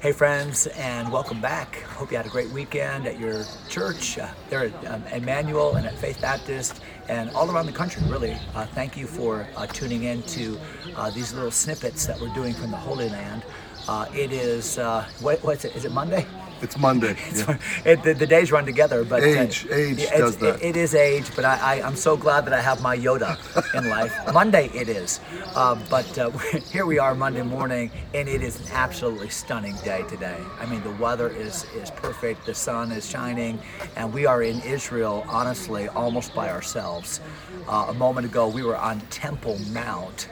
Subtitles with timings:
[0.00, 1.82] Hey, friends, and welcome back.
[1.82, 5.84] Hope you had a great weekend at your church, uh, there at um, Emmanuel and
[5.84, 8.38] at Faith Baptist, and all around the country, really.
[8.54, 10.56] Uh, thank you for uh, tuning in to
[10.94, 13.42] uh, these little snippets that we're doing from the Holy Land.
[13.88, 15.74] Uh, it is, uh, what, what's it?
[15.74, 16.24] Is it Monday?
[16.62, 17.16] It's Monday.
[17.34, 17.58] Yeah.
[17.84, 20.56] It, the, the days run together, but Age, age it's- does that.
[20.56, 23.36] it- it is age, but I, I, I'm so glad that I have my Yoda
[23.74, 24.12] in life.
[24.32, 25.20] Monday it is,
[25.54, 26.30] uh, but uh,
[26.72, 30.36] here we are Monday morning, and it is an absolutely stunning day today.
[30.60, 33.58] I mean, the weather is is perfect, the sun is shining,
[33.96, 37.20] and we are in Israel, honestly, almost by ourselves.
[37.68, 40.28] Uh, a moment ago, we were on Temple Mount.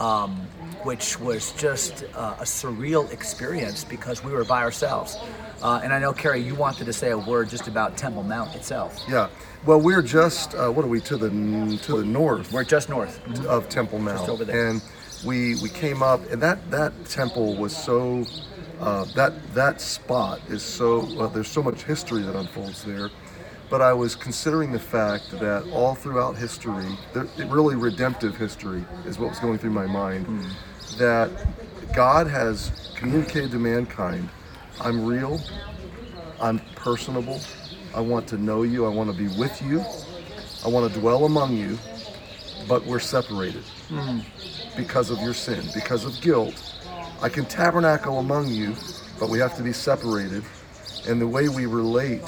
[0.00, 0.36] Um,
[0.84, 5.16] which was just uh, a surreal experience because we were by ourselves.
[5.62, 8.54] Uh, and I know, Kerry, you wanted to say a word just about Temple Mount
[8.56, 9.00] itself.
[9.08, 9.28] Yeah.
[9.64, 11.30] Well, we're just uh, what are we to the
[11.82, 13.20] to the north We're just north.
[13.46, 14.68] of Temple Mount, just over there.
[14.70, 14.82] and
[15.24, 18.26] we we came up, and that that temple was so
[18.80, 23.10] uh, that that spot is so well, there's so much history that unfolds there.
[23.70, 29.18] But I was considering the fact that all throughout history, there, really redemptive history is
[29.18, 30.26] what was going through my mind.
[30.98, 31.30] That
[31.94, 34.28] God has communicated to mankind,
[34.80, 35.40] I'm real,
[36.40, 37.40] I'm personable.
[37.94, 38.86] I want to know you.
[38.86, 39.84] I want to be with you.
[40.64, 41.78] I want to dwell among you.
[42.68, 43.64] But we're separated
[44.76, 46.74] because of your sin, because of guilt.
[47.20, 48.74] I can tabernacle among you,
[49.20, 50.42] but we have to be separated.
[51.08, 52.22] And the way we relate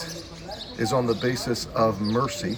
[0.79, 2.57] is on the basis of mercy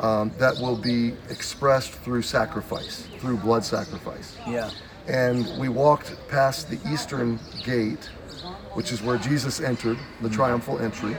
[0.00, 4.70] um, that will be expressed through sacrifice, through blood sacrifice Yeah.
[5.06, 8.10] and we walked past the eastern gate,
[8.74, 11.16] which is where Jesus entered, the triumphal entry.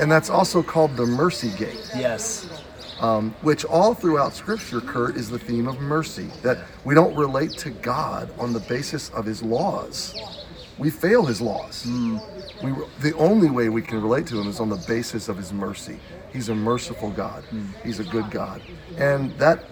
[0.00, 2.48] And that's also called the mercy gate, Yes.
[3.00, 6.28] um, which all throughout Scripture, Kurt, is the theme of mercy.
[6.42, 10.14] That we don't relate to God on the basis of His laws.
[10.78, 11.86] We fail His laws.
[12.62, 15.52] We, the only way we can relate to Him is on the basis of His
[15.52, 15.98] mercy.
[16.32, 17.44] He's a merciful God.
[17.84, 18.62] He's a good God,
[18.96, 19.64] and that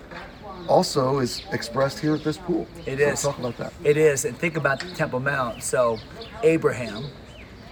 [0.69, 2.67] also is expressed here at this pool.
[2.87, 3.23] It So is.
[3.23, 3.73] Talk about that.
[3.85, 4.25] It is.
[4.25, 5.63] And think about the Temple Mount.
[5.63, 5.99] So,
[6.43, 7.07] Abraham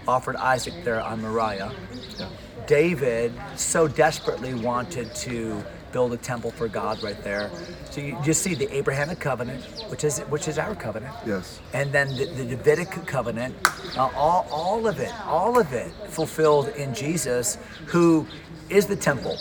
[0.09, 1.73] offered Isaac there on Moriah.
[2.67, 5.63] David so desperately wanted to
[5.93, 7.51] build a temple for God right there.
[7.91, 11.15] So you just see the Abrahamic covenant, which is which is our covenant.
[11.25, 11.61] Yes.
[11.73, 13.55] and then the, the Davidic covenant,
[13.97, 18.27] uh, all, all of it, all of it fulfilled in Jesus, who
[18.69, 19.39] is the temple.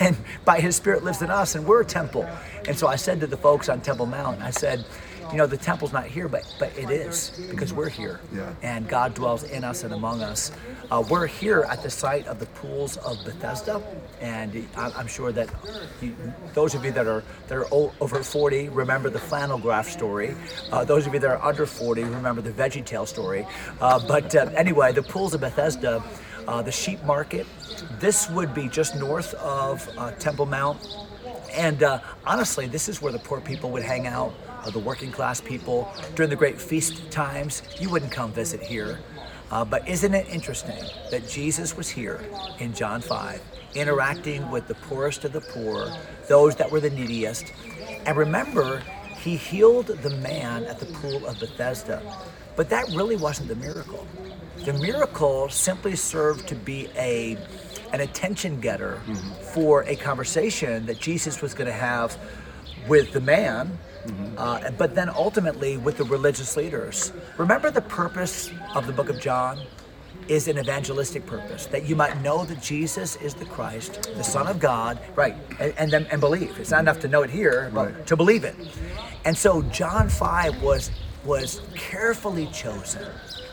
[0.00, 2.28] And by his spirit lives in us, and we're a temple.
[2.66, 4.84] And so I said to the folks on Temple Mount, I said,
[5.32, 8.20] you know, the temple's not here, but but it is because we're here.
[8.32, 8.52] Yeah.
[8.62, 10.52] And God dwells in us and among us.
[10.90, 13.82] Uh, we're here at the site of the pools of Bethesda,
[14.20, 15.48] and I- I'm sure that
[16.00, 16.14] you,
[16.54, 20.36] those of you that are that are over 40 remember the flannel graph story.
[20.70, 23.44] Uh, those of you that are under 40 remember the Veggie Tale story.
[23.80, 26.04] Uh, but uh, anyway, the pools of Bethesda,
[26.48, 27.46] uh, the sheep market.
[27.98, 30.78] This would be just north of uh, Temple Mount.
[31.52, 35.10] And uh, honestly, this is where the poor people would hang out, uh, the working
[35.10, 35.90] class people.
[36.14, 39.00] During the great feast times, you wouldn't come visit here.
[39.50, 42.20] Uh, but isn't it interesting that Jesus was here
[42.58, 43.40] in John 5,
[43.74, 45.90] interacting with the poorest of the poor,
[46.28, 47.52] those that were the neediest?
[48.06, 48.82] And remember,
[49.26, 52.00] he healed the man at the pool of Bethesda.
[52.54, 54.06] But that really wasn't the miracle.
[54.64, 57.36] The miracle simply served to be a
[57.92, 59.00] an attention getter
[59.52, 62.16] for a conversation that Jesus was going to have
[62.88, 63.78] with the man,
[64.36, 67.12] uh, but then ultimately with the religious leaders.
[67.36, 69.58] Remember, the purpose of the book of John
[70.28, 74.46] is an evangelistic purpose that you might know that Jesus is the Christ, the Son
[74.46, 75.36] of God, right?
[75.60, 76.58] And and, then, and believe.
[76.58, 78.06] It's not enough to know it here, but Right.
[78.06, 78.54] to believe it.
[79.24, 80.90] And so John five was
[81.24, 83.06] was carefully chosen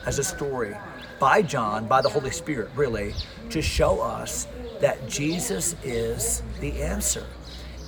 [0.06, 0.76] as a story
[1.20, 3.14] by John, by the Holy Spirit, really,
[3.50, 4.48] to show us
[4.80, 7.26] that Jesus is the answer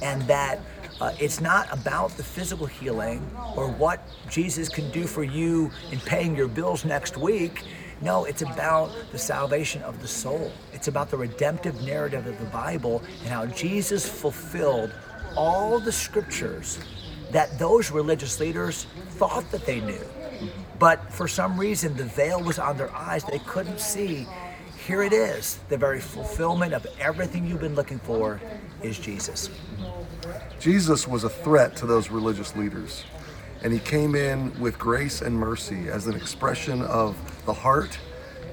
[0.01, 0.59] and that
[1.01, 3.99] uh, it's not about the physical healing or what
[4.29, 7.63] Jesus can do for you in paying your bills next week.
[8.01, 10.51] No, it's about the salvation of the soul.
[10.73, 14.91] It's about the redemptive narrative of the Bible and how Jesus fulfilled
[15.35, 16.79] all the scriptures
[17.31, 19.93] that those religious leaders thought that they knew.
[19.93, 20.47] Mm-hmm.
[20.79, 23.23] But for some reason, the veil was on their eyes.
[23.23, 24.27] They couldn't see.
[24.85, 25.59] Here it is.
[25.69, 28.39] The very fulfillment of everything you've been looking for
[28.83, 29.49] is Jesus.
[30.59, 33.03] Jesus was a threat to those religious leaders.
[33.63, 37.15] And he came in with grace and mercy as an expression of
[37.45, 37.97] the heart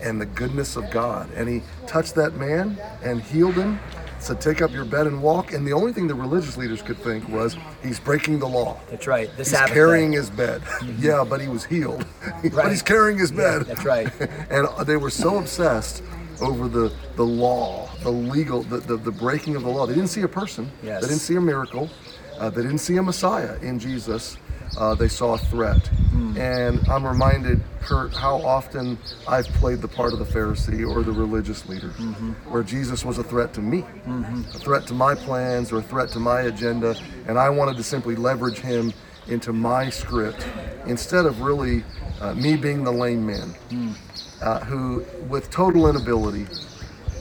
[0.00, 1.31] and the goodness of God.
[1.34, 3.78] And he touched that man and healed him
[4.19, 6.96] said, "Take up your bed and walk." And the only thing the religious leaders could
[6.99, 9.28] think was, "He's breaking the law." That's right.
[9.32, 10.19] The He's Sabbath carrying day.
[10.19, 10.62] his bed.
[11.00, 12.05] yeah, but he was healed.
[12.25, 12.52] right.
[12.55, 13.66] but he's carrying his Yeah, bed.
[13.66, 14.08] that's right.
[14.50, 16.05] and they were so obsessed
[16.40, 19.87] over the the law, the legal, the, the, the breaking of the law.
[19.87, 20.70] They didn't see a person.
[20.84, 21.02] Yes.
[21.02, 21.90] They didn't see a miracle.
[22.38, 24.37] Uh, they didn't see a Messiah in Jesus.
[24.78, 25.86] Uh, they saw a threat.
[25.86, 26.36] Hmm.
[26.38, 28.96] And I'm reminded, Kurt, how often
[29.28, 32.32] I've played the part of the Pharisee or the religious leader, Mm-hmm.
[32.50, 36.08] where Jesus was a threat to me, a threat to my plans or a threat
[36.10, 36.96] to my agenda,
[37.28, 38.92] and I wanted to simply leverage him
[39.28, 40.46] into my script
[40.86, 41.84] instead of really
[42.20, 43.92] uh, me being the lame man Hmm.
[44.40, 46.46] uh, who, with total inability,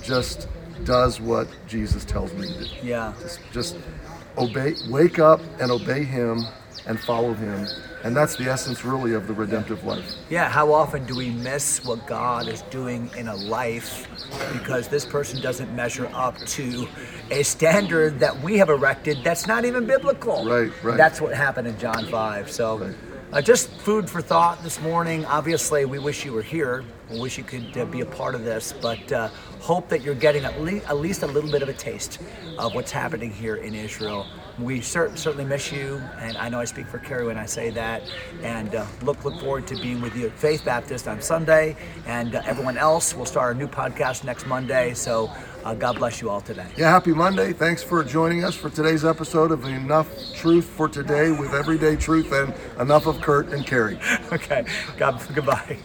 [0.03, 0.47] just
[0.85, 2.69] does what Jesus tells me to do.
[2.81, 3.13] Yeah.
[3.21, 3.77] Just, just
[4.37, 6.43] obey, wake up and obey Him
[6.85, 7.67] and follow Him,
[8.03, 10.15] and that's the essence, really, of the redemptive life.
[10.29, 14.07] Yeah, how often do we miss what God is doing in a life
[14.53, 16.87] because this person doesn't measure up to
[17.29, 20.45] a standard that we have erected that's not even biblical?
[20.45, 20.97] Right, right.
[20.97, 22.51] That's what happened in John 5.
[22.51, 22.95] So, Right.
[23.33, 25.25] uh, just food for thought this morning.
[25.25, 26.83] Obviously, we wish you were here.
[27.09, 30.15] We wish you could uh, be a part of this, but uh, hope that you're
[30.15, 32.19] getting at, le- at least a little bit of a taste
[32.57, 34.25] of what's happening here in Israel.
[34.59, 37.69] We cer- certainly miss you, and I know I speak for Carrie when I say
[37.71, 38.03] that.
[38.43, 41.75] And uh, look look forward to being with you at Faith Baptist on Sunday,
[42.05, 43.13] and uh, everyone else.
[43.15, 44.93] We'll start our new podcast next Monday.
[44.93, 45.31] So
[45.63, 46.67] uh, God bless you all today.
[46.77, 47.53] Yeah, happy Monday.
[47.53, 52.31] Thanks for joining us for today's episode of Enough Truth for Today with Everyday Truth
[52.31, 53.99] and enough of Kurt and Carrie.
[54.31, 54.65] Okay.
[54.97, 55.77] God goodbye.